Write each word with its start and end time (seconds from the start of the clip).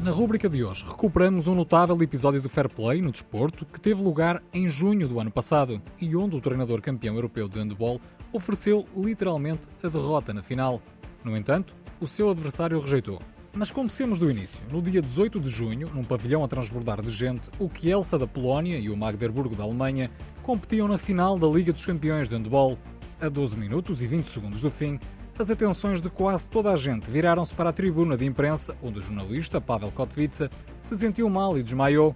Na 0.00 0.12
rúbrica 0.12 0.48
de 0.48 0.62
hoje, 0.62 0.84
recuperamos 0.86 1.48
um 1.48 1.56
notável 1.56 2.00
episódio 2.00 2.40
de 2.40 2.48
Fair 2.48 2.68
Play 2.68 3.02
no 3.02 3.10
desporto 3.10 3.66
que 3.66 3.80
teve 3.80 4.00
lugar 4.00 4.40
em 4.52 4.68
junho 4.68 5.08
do 5.08 5.18
ano 5.18 5.28
passado 5.28 5.82
e 6.00 6.14
onde 6.14 6.36
o 6.36 6.40
treinador 6.40 6.80
campeão 6.80 7.16
europeu 7.16 7.48
de 7.48 7.58
handball 7.58 8.00
ofereceu 8.32 8.86
literalmente 8.96 9.66
a 9.82 9.88
derrota 9.88 10.32
na 10.32 10.40
final. 10.40 10.80
No 11.24 11.36
entanto, 11.36 11.74
o 12.00 12.06
seu 12.06 12.30
adversário 12.30 12.78
rejeitou. 12.78 13.18
Mas 13.52 13.72
comecemos 13.72 14.20
do 14.20 14.30
início. 14.30 14.62
No 14.70 14.80
dia 14.80 15.02
18 15.02 15.40
de 15.40 15.48
junho, 15.48 15.90
num 15.92 16.04
pavilhão 16.04 16.44
a 16.44 16.48
transbordar 16.48 17.02
de 17.02 17.10
gente, 17.10 17.50
o 17.58 17.68
Kielsa 17.68 18.16
da 18.16 18.26
Polónia 18.26 18.78
e 18.78 18.88
o 18.88 18.96
Magdeburgo 18.96 19.56
da 19.56 19.64
Alemanha 19.64 20.12
competiam 20.44 20.86
na 20.86 20.96
final 20.96 21.36
da 21.36 21.48
Liga 21.48 21.72
dos 21.72 21.84
Campeões 21.84 22.28
de 22.28 22.36
Handball. 22.36 22.78
A 23.20 23.28
12 23.28 23.56
minutos 23.56 24.00
e 24.00 24.06
20 24.06 24.26
segundos 24.26 24.60
do 24.60 24.70
fim, 24.70 24.96
as 25.38 25.50
atenções 25.50 26.00
de 26.00 26.10
quase 26.10 26.48
toda 26.48 26.72
a 26.72 26.76
gente 26.76 27.08
viraram-se 27.08 27.54
para 27.54 27.70
a 27.70 27.72
tribuna 27.72 28.16
de 28.16 28.24
imprensa, 28.24 28.76
onde 28.82 28.98
o 28.98 29.02
jornalista 29.02 29.60
Pavel 29.60 29.92
Kotvica 29.92 30.50
se 30.82 30.96
sentiu 30.96 31.30
mal 31.30 31.56
e 31.56 31.62
desmaiou. 31.62 32.14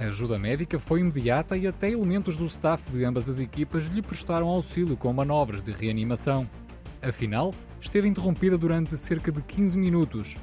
A 0.00 0.06
ajuda 0.06 0.36
médica 0.40 0.76
foi 0.76 0.98
imediata 0.98 1.56
e 1.56 1.68
até 1.68 1.92
elementos 1.92 2.36
do 2.36 2.44
staff 2.46 2.90
de 2.90 3.04
ambas 3.04 3.28
as 3.28 3.38
equipas 3.38 3.86
lhe 3.86 4.02
prestaram 4.02 4.48
auxílio 4.48 4.96
com 4.96 5.12
manobras 5.12 5.62
de 5.62 5.70
reanimação. 5.70 6.50
A 7.00 7.12
final 7.12 7.54
esteve 7.80 8.08
interrompida 8.08 8.58
durante 8.58 8.96
cerca 8.96 9.30
de 9.30 9.40
15 9.40 9.78
minutos. 9.78 10.36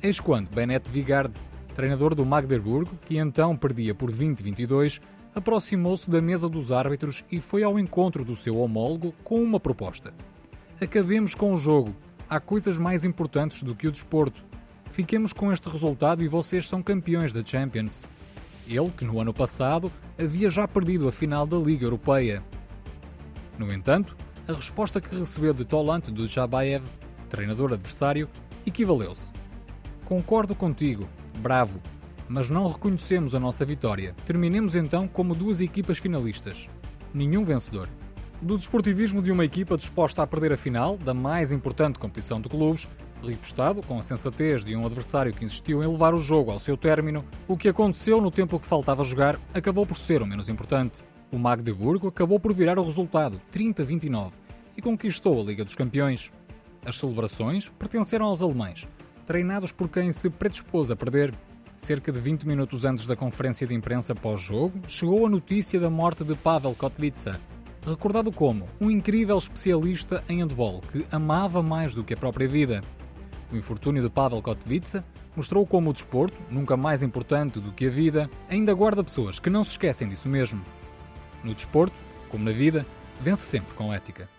Eis 0.00 0.20
quando 0.20 0.54
Bennett 0.54 0.88
Vigard, 0.88 1.34
treinador 1.74 2.14
do 2.14 2.24
Magdeburgo, 2.24 2.96
que 3.04 3.18
então 3.18 3.56
perdia 3.56 3.96
por 3.96 4.12
20-22, 4.12 5.00
aproximou-se 5.34 6.08
da 6.08 6.22
mesa 6.22 6.48
dos 6.48 6.70
árbitros 6.70 7.24
e 7.32 7.40
foi 7.40 7.64
ao 7.64 7.80
encontro 7.80 8.24
do 8.24 8.36
seu 8.36 8.58
homólogo 8.58 9.12
com 9.24 9.42
uma 9.42 9.58
proposta. 9.58 10.14
Acabemos 10.84 11.34
com 11.34 11.54
o 11.54 11.56
jogo. 11.56 11.96
Há 12.28 12.38
coisas 12.38 12.78
mais 12.78 13.06
importantes 13.06 13.62
do 13.62 13.74
que 13.74 13.88
o 13.88 13.90
desporto. 13.90 14.44
Fiquemos 14.90 15.32
com 15.32 15.50
este 15.50 15.66
resultado 15.66 16.22
e 16.22 16.28
vocês 16.28 16.68
são 16.68 16.82
campeões 16.82 17.32
da 17.32 17.42
Champions. 17.42 18.04
Ele, 18.68 18.90
que 18.90 19.02
no 19.02 19.18
ano 19.18 19.32
passado 19.32 19.90
havia 20.18 20.50
já 20.50 20.68
perdido 20.68 21.08
a 21.08 21.12
final 21.12 21.46
da 21.46 21.56
Liga 21.56 21.86
Europeia. 21.86 22.42
No 23.58 23.72
entanto, 23.72 24.14
a 24.46 24.52
resposta 24.52 25.00
que 25.00 25.16
recebeu 25.16 25.54
de 25.54 25.64
Tolant 25.64 26.10
do 26.10 26.28
Jabaev, 26.28 26.84
treinador 27.30 27.72
adversário, 27.72 28.28
equivaleu-se. 28.66 29.32
Concordo 30.04 30.54
contigo, 30.54 31.08
bravo, 31.38 31.80
mas 32.28 32.50
não 32.50 32.68
reconhecemos 32.68 33.34
a 33.34 33.40
nossa 33.40 33.64
vitória. 33.64 34.14
Terminemos 34.26 34.76
então 34.76 35.08
como 35.08 35.34
duas 35.34 35.62
equipas 35.62 35.96
finalistas. 35.96 36.68
Nenhum 37.14 37.42
vencedor. 37.42 37.88
Do 38.44 38.58
desportivismo 38.58 39.22
de 39.22 39.32
uma 39.32 39.42
equipa 39.42 39.74
disposta 39.74 40.22
a 40.22 40.26
perder 40.26 40.52
a 40.52 40.56
final 40.58 40.98
da 40.98 41.14
mais 41.14 41.50
importante 41.50 41.98
competição 41.98 42.42
de 42.42 42.46
clubes, 42.46 42.86
ripostado 43.22 43.82
com 43.82 43.98
a 43.98 44.02
sensatez 44.02 44.62
de 44.62 44.76
um 44.76 44.84
adversário 44.84 45.32
que 45.32 45.46
insistiu 45.46 45.82
em 45.82 45.86
levar 45.86 46.12
o 46.12 46.18
jogo 46.18 46.50
ao 46.50 46.58
seu 46.58 46.76
término, 46.76 47.24
o 47.48 47.56
que 47.56 47.70
aconteceu 47.70 48.20
no 48.20 48.30
tempo 48.30 48.60
que 48.60 48.66
faltava 48.66 49.02
jogar 49.02 49.40
acabou 49.54 49.86
por 49.86 49.96
ser 49.96 50.20
o 50.20 50.26
menos 50.26 50.50
importante. 50.50 51.02
O 51.32 51.38
Magdeburgo 51.38 52.08
acabou 52.08 52.38
por 52.38 52.52
virar 52.52 52.78
o 52.78 52.84
resultado, 52.84 53.40
30-29, 53.50 54.32
e 54.76 54.82
conquistou 54.82 55.40
a 55.40 55.44
Liga 55.44 55.64
dos 55.64 55.74
Campeões. 55.74 56.30
As 56.84 56.98
celebrações 56.98 57.70
pertenceram 57.78 58.26
aos 58.26 58.42
alemães, 58.42 58.86
treinados 59.26 59.72
por 59.72 59.88
quem 59.88 60.12
se 60.12 60.28
predispôs 60.28 60.90
a 60.90 60.96
perder 60.96 61.32
Cerca 61.76 62.12
de 62.12 62.20
20 62.20 62.46
minutos 62.46 62.84
antes 62.84 63.04
da 63.04 63.16
conferência 63.16 63.66
de 63.66 63.74
imprensa 63.74 64.14
pós-jogo, 64.14 64.80
chegou 64.86 65.26
a 65.26 65.28
notícia 65.28 65.80
da 65.80 65.90
morte 65.90 66.22
de 66.22 66.34
Pavel 66.36 66.72
Kotvica, 66.72 67.40
recordado 67.90 68.32
como 68.32 68.68
um 68.80 68.90
incrível 68.90 69.36
especialista 69.36 70.24
em 70.28 70.38
handball 70.38 70.80
que 70.92 71.06
amava 71.10 71.62
mais 71.62 71.94
do 71.94 72.02
que 72.02 72.14
a 72.14 72.16
própria 72.16 72.48
vida. 72.48 72.82
O 73.52 73.56
infortúnio 73.56 74.02
de 74.02 74.10
Pavel 74.10 74.42
Kotvica 74.42 75.04
mostrou 75.36 75.66
como 75.66 75.90
o 75.90 75.92
desporto, 75.92 76.36
nunca 76.50 76.76
mais 76.76 77.02
importante 77.02 77.60
do 77.60 77.72
que 77.72 77.86
a 77.86 77.90
vida, 77.90 78.30
ainda 78.48 78.72
guarda 78.72 79.04
pessoas 79.04 79.38
que 79.38 79.50
não 79.50 79.64
se 79.64 79.72
esquecem 79.72 80.08
disso 80.08 80.28
mesmo. 80.28 80.64
No 81.42 81.54
desporto, 81.54 82.00
como 82.30 82.44
na 82.44 82.52
vida, 82.52 82.86
vence 83.20 83.42
sempre 83.42 83.74
com 83.74 83.92
ética. 83.92 84.33